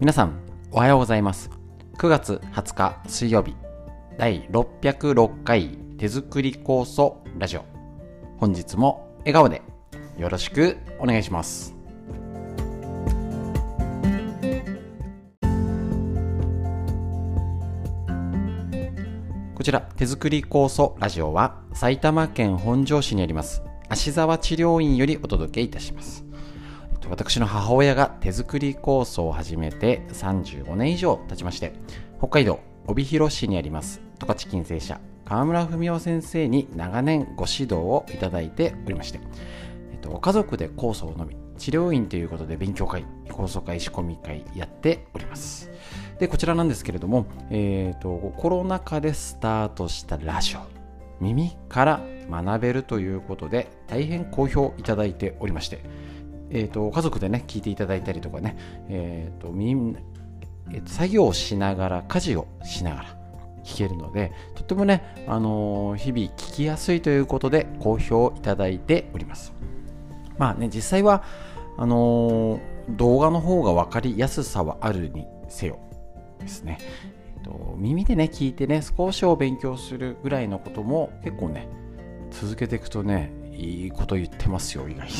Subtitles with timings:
[0.00, 0.40] 皆さん
[0.72, 1.50] おはようございます。
[1.98, 3.54] 9月20日水曜日
[4.16, 7.66] 第606回手作り酵素ラジオ。
[8.38, 9.60] 本日も笑顔で
[10.16, 11.76] よろしくお願いします。
[19.54, 26.29] こちら手作り酵素ラジオは埼玉県本庄市にあります芦沢治療院よりお届けいたします。
[27.08, 31.72] 私の母親が手作り酵素を始めて35年以上経ちまして
[32.18, 39.20] 北海道帯広市にあります十勝金星社河村文夫先生に長年ご指導をいただいておりまして、
[39.92, 45.70] えっと、家族で酵素を飲み治療院ということで勉強会酵素会仕込み会やっております。
[46.18, 50.60] でこちらなんですけれども、えーと、コロナ禍でスタートしたラジオ
[51.20, 55.80] 耳から学べるということで大変好評いただいておりまして、
[56.50, 58.56] えーと、家族でね聞いていただいたりとかね、
[58.88, 59.96] えーと耳
[60.70, 63.16] えー、と作業をしながら家事をしながら
[63.64, 69.52] 聞けるのでとってもね、あのー、日々聞きやすいということで好評いただいております。
[70.38, 71.22] まあね実際は
[71.76, 75.78] あのー、動画の方が分かりやすさはあるにせよ
[76.40, 76.78] ですね、
[77.36, 81.68] えっと、耳でね聞いてね少しを勉強するぐらいのことも結構ね
[82.30, 85.12] 続けていくとねいいこと言ってますよ意外に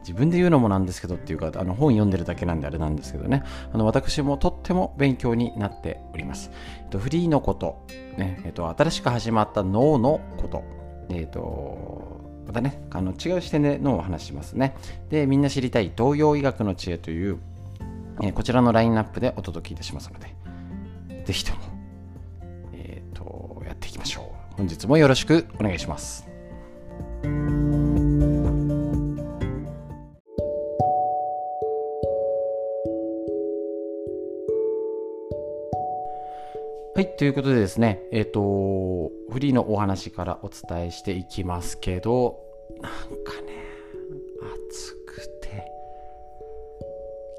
[0.00, 6.50] 自分で言うのもなんですけどっていうかあの本読んでるだけなんであれなんですけどねあの私もとっても勉強になっております、
[6.82, 10.64] えっと、フリーのこと、ねえっと、新しく始まった脳のこと
[11.10, 14.76] えっとまたねあの違う視点で脳を話しますね
[15.10, 17.38] でみんな知りたい東洋医学の知恵という
[18.22, 20.34] えー、こちらのラインナップでお届けいたしますので、
[21.24, 21.58] ぜひとも、
[22.72, 24.54] えっ、と、やっていきましょう。
[24.56, 26.26] 本日もよろしくお願いします。
[36.96, 42.38] はい、ということでですね、えっ、ー、と、フリーのお話からお伝えしていきますけど、
[42.80, 42.92] なん
[43.24, 43.64] かね、
[44.68, 45.66] 暑くて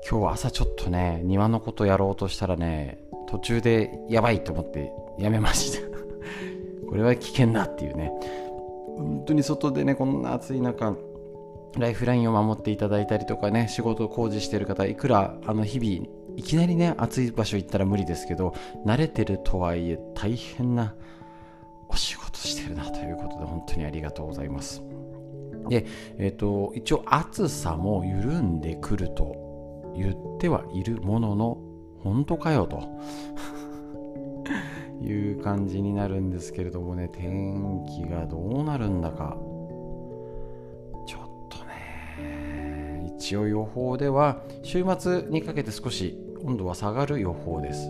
[0.09, 2.99] 今日朝ちょっとね、庭のことやろうとしたらね、
[3.29, 5.87] 途中でやばいと思ってやめました
[6.89, 8.11] これは危険だっていうね。
[8.97, 10.97] 本当に外でね、こんな暑い中、
[11.79, 18.53] ライフラインを守っていただいたりとかね、仕事を工事してる方、いくらあの日々、いきなりね、暑い場所行ったら無理ですけど、
[18.85, 20.95] 慣れてるとはいえ大変な
[21.89, 24.83] お仕事してるなということで、本当にありがとうございます。
[25.69, 25.85] で、
[26.17, 29.45] えっ、ー、と、一応暑さも緩んでくると
[29.95, 31.57] 言ってはいるものの
[32.03, 32.83] 本当かよと
[35.01, 39.37] いう感じになるんですけれどもね天気がどうなるんだか
[43.25, 47.89] 一応予報では週末にかけて少し温度は下がる予報です。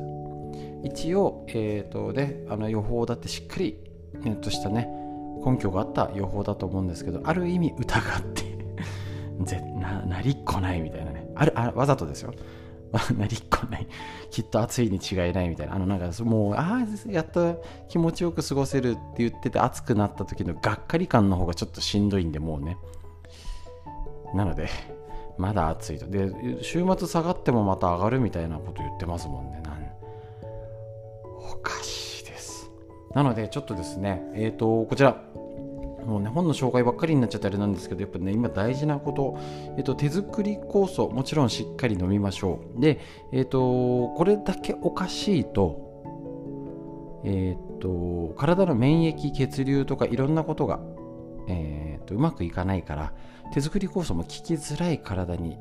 [0.82, 3.76] 一応、えーとね、あの予報だってしっかり、
[4.24, 4.88] えっとしたね
[5.46, 8.44] 根拠があった予報だと思うんですけどある意味疑って
[9.44, 11.30] ぜななりっこないみたいなね。
[11.36, 12.34] あるあわざとですよ。
[13.18, 13.88] なりっこない。
[14.32, 15.76] きっと暑いに違いないみたいな。
[15.76, 22.78] あのなんかもうああやっと気持ちよく過ごせるって言ってて暑くなった時のがっかり感の方がちょっとしんどいんでもうね。
[24.34, 24.70] なので
[25.38, 26.08] まだ暑いと。
[26.08, 26.32] で
[26.62, 29.62] 週末下がってもまた上がるみたいなこと言ってますもんね。
[29.64, 29.76] なん
[31.38, 32.72] おかしいです。
[33.14, 35.22] なのでちょっとですねえっ、ー、とこちら。
[36.06, 39.40] もうね、本の紹介ばっかりになっちゃってあれなんですけど、やっぱね、今大事なこと、
[39.76, 42.80] えっと、手作り酵素、もちろんしっかり飲みましょう。
[42.80, 43.00] で、
[43.32, 50.80] えっと、これだけおかしいと、えっと、体の免疫、血流とかいろんなことが、
[51.48, 53.14] えっと、うまくいかないから、
[53.54, 55.58] 手作り酵素も効きづらい体に、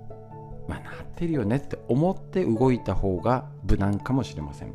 [0.69, 4.75] まあ、なってるよねって思って動いた方が無難かもしれません。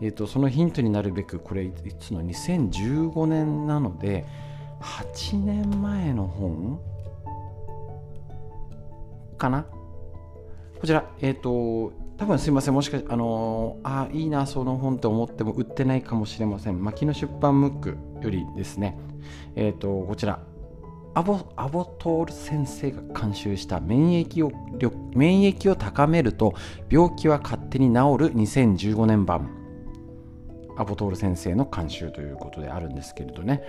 [0.00, 4.24] えっと、そのヒントになるべく、これ、いつの2015年なので、
[4.80, 6.80] 8年前の本
[9.36, 9.66] かな？
[10.80, 16.82] こちら、えっ、ー、と、多分すいません、もしかして、あのー、あいいな、その本って思っても売ってないかもしれません。
[16.82, 18.96] 牧野出版ムックよりですね、
[19.56, 20.40] えっ、ー、と、こちら、
[21.14, 24.52] アボアボトール先生が監修した免疫を
[25.14, 26.54] 免疫を高めると
[26.90, 29.58] 病気は勝手に治る2015年版。
[30.78, 33.64] アボトール先生の監修ということであるんですけれどね、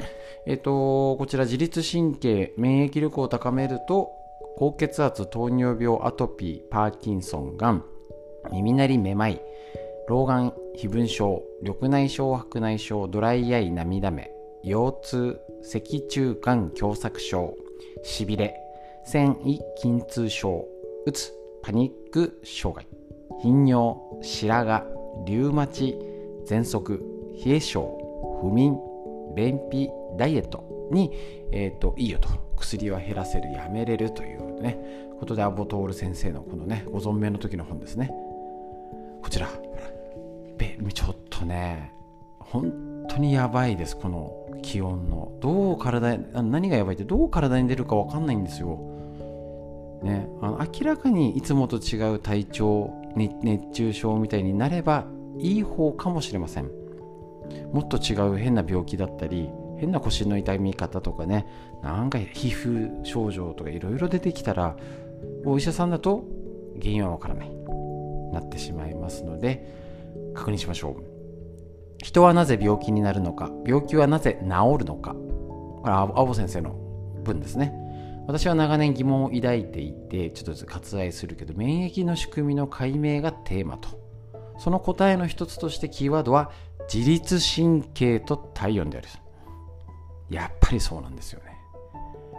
[0.45, 4.11] えっ、と、こちら自律神経、免疫力を高めると、
[4.57, 7.83] 高血圧、糖尿病、アトピー、パーキンソン、がん、
[8.51, 9.41] 耳鳴り、めまい、
[10.07, 14.31] 老眼、非分症、緑内障、白内障、ドライアイ、涙目、
[14.63, 17.53] 腰痛、脊柱管狭窄症、
[18.03, 18.55] しびれ、
[19.05, 20.65] 繊維筋痛症、
[21.05, 22.87] うつ、パニック障害
[23.41, 24.85] 頻尿白髪
[25.25, 25.97] リウマチ
[26.47, 27.03] 喘息
[27.45, 27.81] 冷え性
[28.41, 28.77] 不眠
[29.35, 31.11] 便秘ダイエットに、
[31.51, 32.29] えーと、いいよと。
[32.57, 34.77] 薬は減らせるやめれるというね
[35.17, 38.11] ことでアボトール先生のこのねご存命の時の本ですね。
[39.21, 39.47] こちら。
[40.93, 41.93] ちょっとね
[42.39, 45.31] 本当にやばいですこの気温の。
[45.39, 48.79] どう体何がやばいってどう体に出るか分かんないんですよ。
[50.03, 55.05] ね、あの明らかにいつもと違う体調熱中症みたいになれば
[55.39, 56.71] いい方かもしれません。
[57.73, 61.45] もっと違う変な病気だったり変な腰の痛み方とかね。
[61.83, 64.77] なんか皮膚症状とかいろいろ出てきたら
[65.45, 66.23] お医者さんだと
[66.79, 67.51] 原因はわからない。
[68.31, 69.65] なってしまいますので
[70.33, 71.18] 確認しましょう。
[72.03, 73.51] 人はなぜ病気になるのか？
[73.65, 74.47] 病気はなぜ治
[74.79, 75.13] るのか？
[75.13, 76.71] これ青葉先生の
[77.23, 77.73] 文ですね。
[78.27, 83.99] 私は長年疑問を抱いていてちょっとずつ割愛するけど免疫の仕組みの解明がテーマと。
[84.59, 86.51] その答えの一つとしてキーワードは
[86.93, 89.07] 自律神経と体温である
[90.29, 91.48] やっぱりそうなんですよね。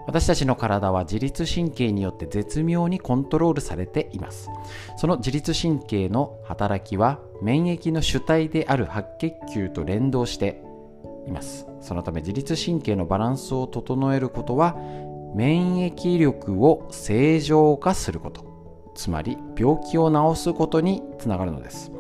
[0.06, 4.48] 私たちの体は自律神経によって絶妙にコントロールされています。
[4.96, 10.62] その自律神経の働きは免疫の主体である白血球と連動して
[11.26, 11.66] います。
[11.80, 14.76] そのため自律神経のバランスを整えることは
[15.34, 18.50] 免疫力を正常化すること。
[18.94, 21.92] つまり病気を治すことにつながるのです。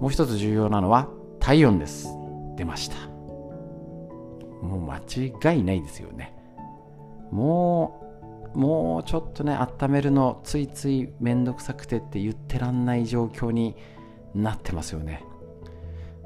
[0.00, 1.08] もう一つ重要なのは
[1.38, 2.08] 体温です。
[2.56, 2.96] 出ました。
[4.60, 6.34] もう間違いないですよね。
[7.34, 8.00] も
[8.54, 13.74] うもうちょっとね温めるのついついめんどくさくてって言ってらんない状況に
[14.36, 15.24] なってますよね。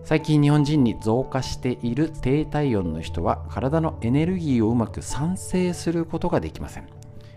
[0.05, 6.89] 最近日本人に増加している低体温の人は体のエネルギーをうまく産生することができません。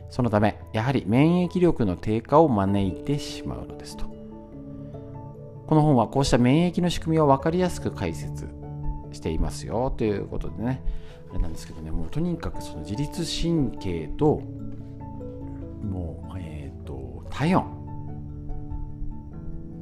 [0.09, 4.05] そのためやはり免疫力の低下を招いてしまうのですと。
[5.67, 8.49] この本はこうした免疫の仕組みを分かりやすく解説
[9.13, 10.83] していますよということでね。
[11.31, 14.41] あれなんですけどねもうとにかくその自律神経と
[15.83, 17.77] もうえっ、ー、と体温。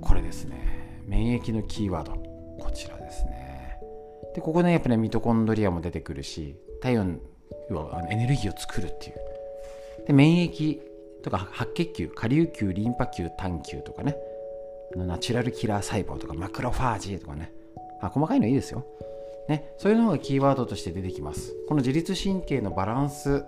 [0.01, 1.03] これですね。
[1.05, 2.13] 免疫のキーワード。
[2.59, 3.77] こちらですね。
[4.35, 7.19] でここねやっぱねミトコンドリアも出てくるし体温
[7.71, 9.15] はエネルギーを作るっていう。
[10.07, 10.79] で免疫
[11.23, 14.15] とか白血球下流球リンパ球単球とかね。
[14.95, 17.51] ナチュラルキラー細胞とかマクロファージとかね。
[18.01, 18.85] あ細かいのいいですよ。
[19.49, 21.55] ね、そういうのがキーワードとして出てきます。
[21.67, 23.43] この自律神経のバランス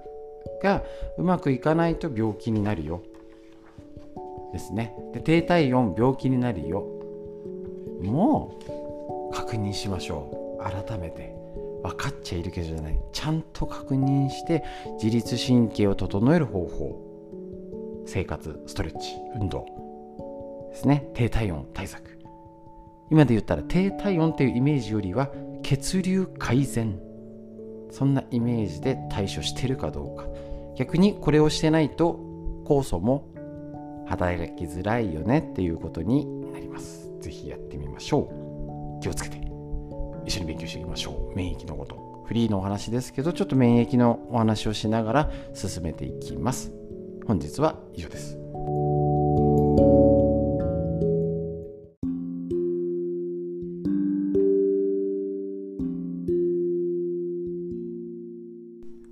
[0.64, 0.84] が
[1.18, 3.04] うまくいかないと病気になるよ。
[4.52, 4.96] ですね。
[5.14, 6.88] で低体温病気になるよ。
[8.02, 8.58] も
[9.30, 10.64] う確認しましょう。
[10.64, 11.40] 改めて。
[11.84, 13.00] 分かっちゃいるけどじゃない。
[13.12, 14.64] ちゃんと確認して
[15.02, 17.00] 自律神経を整える方法。
[18.08, 19.66] 生活、ストレッチ、運動
[20.72, 21.10] ですね。
[21.14, 22.20] 低体温対策。
[23.12, 25.32] 今で言ったら低体温っていうイメージよりは
[25.72, 27.00] 血流改善。
[27.92, 30.26] そんなイメージで対処してるかどうか。
[30.76, 32.20] 逆にこれをしてないと
[32.66, 33.30] 酵素も
[34.06, 37.10] 働きづらいよねっていうことになります。
[37.22, 39.02] 是非やってみましょう。
[39.02, 39.38] 気をつけて。
[40.26, 41.36] 一緒に勉強していきましょう。
[41.38, 42.26] 免疫のこと。
[42.26, 46.74] フリーのお話ですけどちょっと免疫のお話をしながら進めていきます。
[47.26, 48.38] 本日は以上です。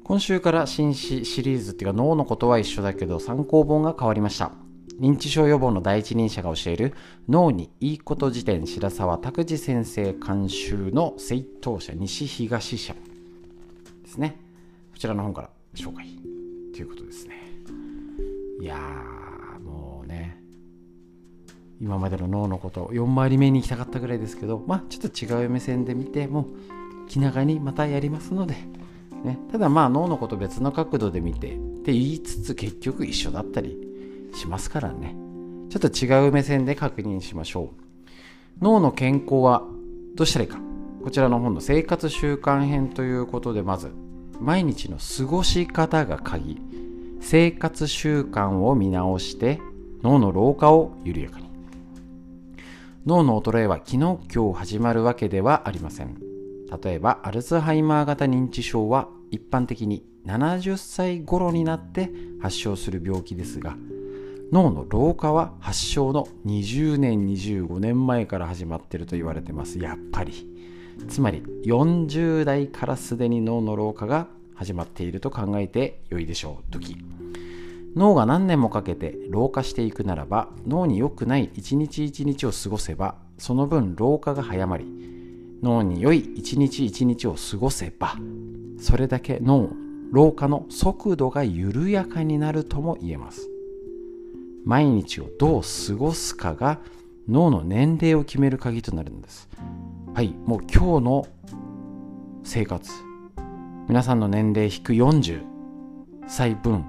[0.10, 4.54] 今週から新シシリーズっていうか脳のことは一緒だけど参考本が変わりました。
[5.00, 6.96] 認知症予防の第一人者が教える
[7.28, 14.39] 脳にいいこと辞典白沢拓司先生監修の正当者西東社ですね。
[14.94, 16.08] こちらの本から紹介
[16.74, 17.36] ということですね。
[18.62, 20.42] いやーもうね
[21.80, 26.48] 今までの脳のこと4回り目に行きたかったぐらいですけどまあちょっと違う目線で見ても
[27.08, 28.56] 気長にまたやりますので
[29.24, 33.78] ね、ただまあ脳のこと別の角度で見てって言いつつ結局一緒だったり
[34.34, 35.16] しますからね。
[35.70, 38.64] ちょっと違う目線で確認しましょう。
[38.64, 39.64] 脳の健康は
[40.16, 40.60] どうしたらいいか。
[41.04, 43.92] こちらの本の生活習慣編ということでまず
[44.40, 46.62] 毎日の過ごし方が鍵。
[47.22, 49.60] 生活習慣を見直して
[50.04, 51.50] 脳の老化を緩やかに。
[53.06, 56.28] 脳の衰えは昨日今日始まるわけではありません。
[56.84, 62.12] 例えばアルツハイマー型認知症は一般的に70歳頃になって
[62.42, 63.76] 発症する病気ですが
[64.52, 69.78] 脳の老化は発症の20年25年前から始まっていると言われてます。
[69.80, 70.48] やっぱり。
[71.08, 76.72] つまり40代からすでに脳の老化が始まっていると考えて良いでしょう。
[76.72, 76.98] 時。
[77.96, 85.19] 脳が何年もかけて老化していくならば脳に良くない一日一日を過ごせばその分老化が早まり
[85.62, 88.16] 脳に良い一日一日を過ごせば
[88.80, 89.70] それだけ脳
[90.12, 93.48] 老化の速度が緩やかになるとも言えます。
[94.66, 96.80] 毎日をどう過ごすかが
[97.28, 99.50] 脳の年齢を決める鍵となるんです。
[100.13, 101.28] はいもう今日の
[102.44, 102.92] 生活。
[103.88, 105.44] 皆さんの年齢引く40
[106.28, 106.86] 歳分。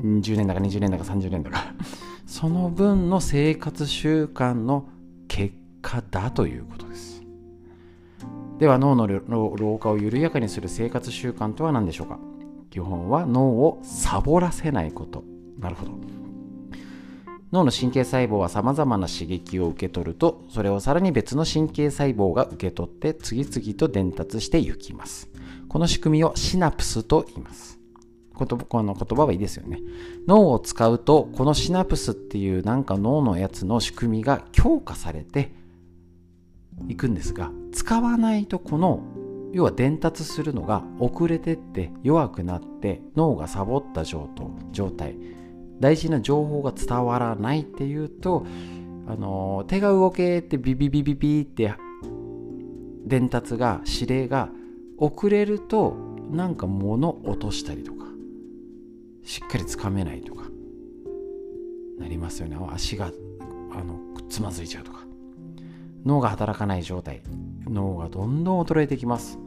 [0.00, 1.74] 10年だか20年だか30年だか。
[2.26, 4.88] その分の生活習慣の
[5.26, 5.54] 結
[5.88, 7.22] 果だということです。
[8.58, 12.18] では脳の老化を緩やかにする生活習慣とは何でしょうか？
[12.68, 15.24] 基本は脳をサボらせないこと。
[15.58, 15.92] なるほど。
[17.52, 25.30] 脳の神経細胞はさまざまな刺激を受け取るとそれをさらに別の神経細胞が受け取って次々と伝達していきます。
[25.68, 27.78] この仕組みをシナプスと言います。
[28.34, 28.46] こ
[28.82, 29.80] の言葉はいいですよね。
[30.26, 35.56] 脳を使うとこのシナプスっていうなんか脳のやつの仕組みが強化されて
[36.88, 39.02] いくんですが使わないとこの
[39.52, 44.28] 要は伝達するのが遅れてって弱くなって脳がサボった状
[44.96, 45.16] 態。
[45.80, 48.44] 大事な情報が伝わらないっていうと
[49.06, 51.72] あの手が動けってビビビビビって
[53.06, 54.50] 伝達が指令が
[54.98, 55.96] 遅れると
[56.30, 58.04] なんか物落としたりとか
[59.22, 60.44] しっかりつかめないとか
[61.98, 62.56] なりますよね。
[62.70, 63.10] 足が
[63.72, 65.07] あのつまずいちゃうとか。
[66.04, 67.22] 脳が働かない状態
[67.68, 69.38] 脳がどんどん衰えてきます。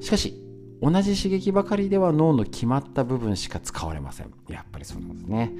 [0.00, 0.34] しかし
[0.82, 4.32] 同じ刺激ばかりでは脳の決まった部分しか使われません。
[4.48, 5.52] やっぱりそうなんですね。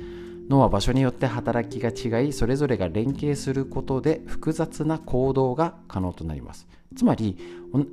[0.49, 6.66] 脳は場所によって働きが違いそれぞれが連携することで複雑な行動が可能となります。
[6.97, 7.37] つまり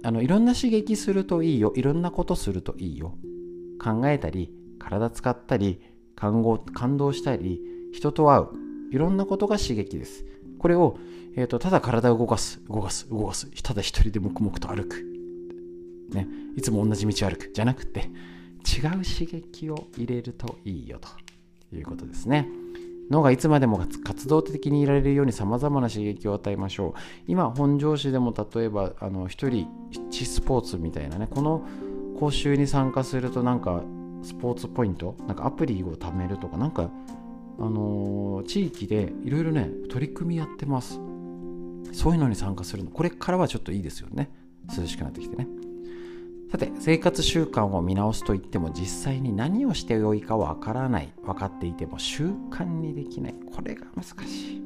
[0.03, 3.13] あのいろんな刺激するといいよいろんなことするといいよ。
[3.79, 5.81] 考えたり体使ったり
[6.15, 6.41] 感
[6.97, 7.61] 動したり
[7.93, 8.47] 人と会う
[8.91, 10.25] いろんなことが刺激です。
[10.57, 10.97] これを
[11.37, 13.49] えーと、ただ体を動かす動かす動かす。
[13.63, 15.05] ただ一人で黙々と歩く、
[16.11, 16.27] ね、
[16.57, 17.51] いつも同じ道を歩く。
[17.53, 21.07] じゃなくて違う刺激を入れるといいよと。
[21.75, 22.47] いうことですね。
[23.11, 26.99] 脳がいつまでも活動的にいられるようにさまざまな刺激を与えましょう。
[27.27, 31.27] 今本庄市でも例えばあの一人1スポーツみたいなね。
[31.29, 31.65] この
[32.17, 33.83] 講習に参加するとなんか
[34.23, 35.15] スポーツポイント？
[35.27, 36.55] なんかアプリを貯めるとか？
[36.57, 36.89] なんか
[37.59, 41.01] あのー、地域でいろいろね取り組みやってます。
[41.91, 42.91] そういうのに参加するの。
[42.91, 44.29] これからはちょっといいですよね。
[44.77, 45.47] 涼しくなってきてね。
[46.51, 51.11] さて生活習慣を見直すといっても実際に何をしてよいかわからない。
[51.25, 53.35] 分かっていても習慣にできない。
[53.53, 54.61] これが難しい。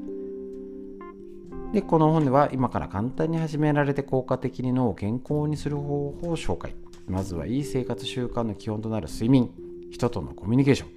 [1.74, 6.76] でこの本では今から簡単に始められて効果的に脳を健康にする方法を紹介。
[7.08, 9.50] まずはいい生活習慣の基本となる睡眠。
[9.90, 10.90] 人とのコミュニケーション。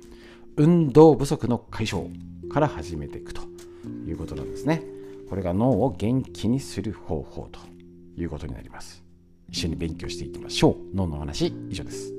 [0.57, 2.07] 運動不足の解消
[2.51, 3.43] から始めていくと
[4.07, 4.94] いうことなんですね。
[5.29, 7.61] これが脳を元気にする方法と
[8.17, 9.03] いうことになります。
[9.49, 10.97] 一緒に勉強していきましょう。
[10.97, 12.13] 脳の話以上です。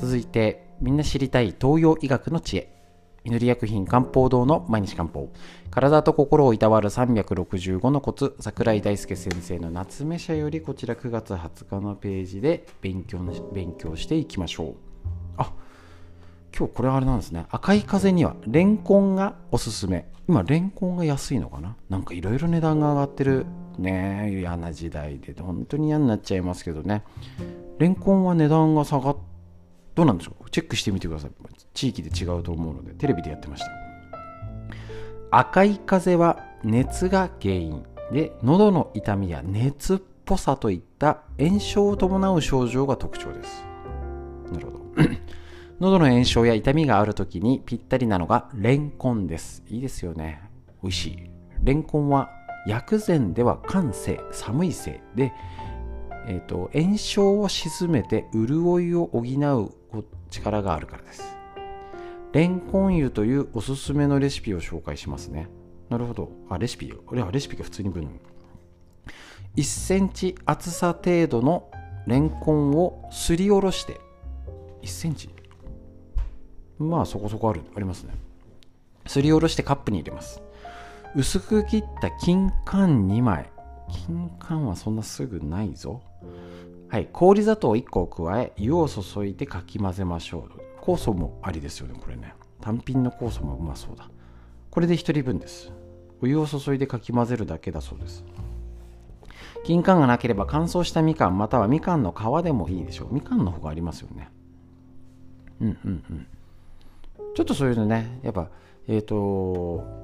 [0.00, 2.73] 続いてみんな知りたい東洋医学の知恵。
[3.24, 5.32] 祈り薬品漢方堂の毎日漢方。
[5.70, 8.36] 体と心をいたわる365のコツ。
[8.38, 13.20] 桜井大輔先生の夏目社よりこちら9月20日のページで勉強
[13.54, 14.74] 勉強していきましょう。
[15.38, 15.54] あ
[16.54, 17.46] 今日これあれなんですね。
[17.50, 20.06] 赤い風にはレンコンがおすすめ。
[20.28, 21.76] 今レンコンが安いのかな？
[21.88, 23.46] なんかいろいろ値段が上がってる。
[23.78, 25.34] ね嫌な時代で。
[25.40, 27.02] 本当に嫌になっちゃいますけどね。
[27.78, 29.33] レンコンは値段が下がって
[29.94, 30.50] どうなんでしょう？
[30.50, 31.30] チェックしてみてください。
[31.72, 33.70] 地域で違うと思うので、テレビでやってました。
[35.30, 43.64] 赤い風邪は熱が原因で、喉の痛みや熱っぽさといった炎症を伴う症状が特徴です。
[44.52, 44.84] なるほど。
[45.80, 49.64] 喉の炎症や痛みがある時にぴったりなのがレンコンです。
[49.68, 50.42] いいですよね。
[50.82, 51.30] 美味しい。
[51.62, 52.30] レンコンは
[52.66, 55.32] 薬膳では寒性、寒い性で、
[56.26, 61.36] えーと、炎症を鎮めて潤いを補う力があるからです。
[62.32, 65.48] レンコン油というおすすめのレシピを紹介しますね。
[65.88, 66.30] なるほど。
[66.48, 66.88] あレシピ。
[66.88, 68.08] これはレシピが普通に分
[69.56, 71.70] 1センチ厚さ程度の
[72.06, 74.00] レンコンをすりおろして。
[74.82, 75.30] 1センチ？
[76.78, 78.14] まあそこそこあるありますね。
[79.06, 80.42] すりおろしてカップに入れます。
[81.14, 83.48] 薄く切った金柑2枚。
[83.88, 86.02] 金柑はそんなすぐないぞ。
[86.88, 90.80] はい、氷砂糖1個を加え湯を注いでかき混ぜましょう。
[90.80, 92.34] 酵素もありですよねこれね。
[92.60, 94.08] 単品の酵素もうまそうだ。
[94.70, 95.72] これで1人分です。
[96.22, 98.24] お湯を注いでかき混ぜるだけだそうです。
[99.64, 103.14] 金柑がなければ乾燥したみかんまたはみかんの皮でもいいでしょう。
[103.14, 104.30] みかんの方がありますよね。
[105.60, 106.26] うんうんうん。
[107.34, 108.48] ちょっとそういうのねやっぱ
[108.86, 110.03] えっ、ー、と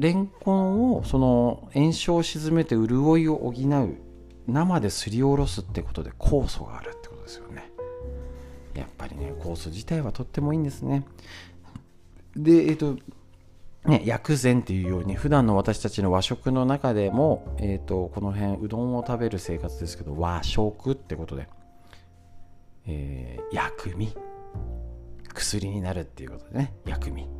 [0.00, 3.96] レンコンをその炎症を鎮めて潤いを補う
[4.48, 7.70] 生ですりおろすってことで酵素があるってことですよね。
[8.74, 11.04] やっぱりね酵素自体はとってもいいんですね。
[12.34, 12.96] でえっ、ー、と
[13.84, 21.48] ね、薬膳っていうように普段の私たちの和食の中でも、えーと、この辺うどんを食べる生活ですけど和食ってことで、
[22.86, 24.14] えー、薬味。
[25.34, 27.39] 薬になるっていうことでね薬味。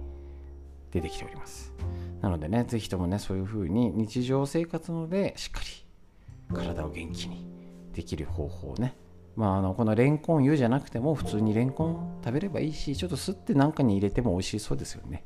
[0.91, 1.73] 出てきております
[2.21, 7.47] なのでね是非ともねそういう風に日常生活のでしっかり体を元気に
[7.93, 8.97] できる方法をね
[9.37, 15.25] まあ、あのこのレンコン湯じゃなくても普通にレンコン食べればいいしちょっとすって何かに入れても美味しそうですよね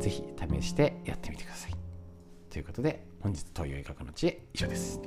[0.00, 1.74] ぜひ試してやってみてください。
[2.50, 5.00] ということで、本日東洋医学の知恵以上です。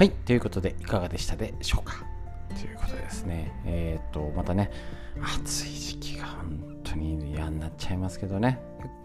[0.00, 2.06] はい、ということで、いかがでしたでしょうか？
[2.58, 4.70] ということでですね、えっ、と、またね、
[5.20, 8.58] 暑い時期が本当に嫌になっちゃいますけどね、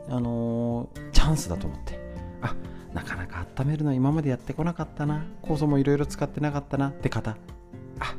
[0.08, 2.00] あのー、チャンスだと思って、
[2.42, 2.56] あ
[2.94, 5.26] なかなか温めるの今までやってこなかったな。
[5.44, 6.92] 酵素もいろいろ使ってなかったな。
[6.92, 7.36] って方。
[8.00, 8.16] あ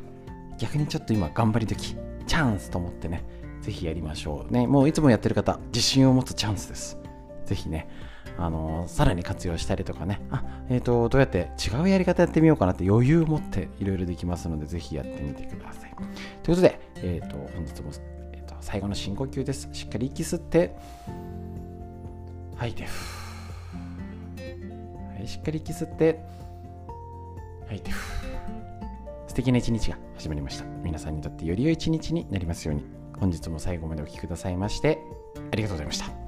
[0.59, 1.95] 逆にちょっと今頑張り時。
[2.27, 3.23] チャンスと思ってね。
[3.61, 4.53] ぜひやりましょう。
[4.53, 6.99] ねもういつもやってる方自信を持つチャンスです。
[7.47, 7.89] ぜひね
[8.37, 10.21] あの、さらに活用したりとかね。
[10.29, 15.91] あえ、ー、とどうやって違うやり方やってみようかなって余裕を持っていろいろできますのでぜひやってみてください。
[16.43, 17.91] ということで、え、ー、と本日も、
[18.33, 19.69] えーと最後の深呼吸です。
[19.71, 20.75] しっかり息吸って
[22.55, 22.87] 吐いて
[25.25, 26.19] しっかり息吸って
[27.67, 27.91] 吐いて
[29.27, 30.65] 素敵な一日が始まりました。
[30.83, 32.97] 皆さんにとってより良い一日になりますように。
[33.19, 34.99] 本日も最後までお聴きくださいまして
[35.51, 36.26] ありがとうございました。